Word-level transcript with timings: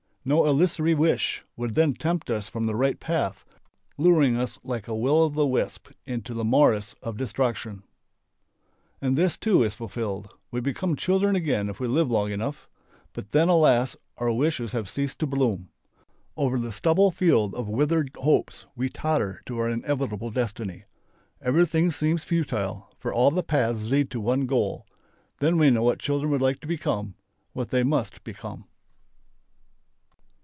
No 0.23 0.45
illusory 0.45 0.93
wish 0.93 1.43
would 1.57 1.73
then 1.73 1.95
tempt 1.95 2.29
us 2.29 2.47
from 2.47 2.65
the 2.67 2.75
right 2.75 2.99
path, 2.99 3.43
luring 3.97 4.37
us 4.37 4.59
like 4.63 4.87
a 4.87 4.93
will 4.95 5.21
o' 5.23 5.29
the 5.29 5.47
wisp 5.47 5.89
into 6.05 6.35
the 6.35 6.45
morass 6.45 6.93
of 7.01 7.17
destruction. 7.17 7.81
And 9.01 9.17
this 9.17 9.33
wish 9.33 9.39
too 9.39 9.63
is 9.63 9.73
fulfilled. 9.73 10.31
We 10.51 10.59
become 10.59 10.95
children 10.95 11.35
again 11.35 11.69
if 11.69 11.79
we 11.79 11.87
live 11.87 12.11
long 12.11 12.31
enough. 12.31 12.69
But 13.13 13.31
then, 13.31 13.49
alas! 13.49 13.97
our 14.19 14.31
wishes 14.31 14.73
have 14.73 14.87
ceased 14.87 15.17
to 15.17 15.25
bloom. 15.25 15.69
Over 16.37 16.59
the 16.59 16.71
stubble 16.71 17.09
field 17.09 17.55
of 17.55 17.67
withered 17.67 18.11
hopes 18.15 18.67
we 18.75 18.89
totter 18.89 19.41
to 19.47 19.57
our 19.57 19.71
inevitable 19.71 20.29
destiny. 20.29 20.83
Everything 21.41 21.89
seems 21.89 22.23
futile, 22.23 22.91
for 22.99 23.11
all 23.11 23.31
paths 23.41 23.89
lead 23.89 24.11
to 24.11 24.21
one 24.21 24.41
goal. 24.45 24.85
Then 25.39 25.57
we 25.57 25.71
know 25.71 25.81
what 25.81 25.97
children 25.97 26.31
would 26.31 26.43
like 26.43 26.59
to 26.59 26.67
become, 26.67 27.15
what 27.53 27.69
they 27.69 27.81
must 27.81 28.23
become. 28.23 28.65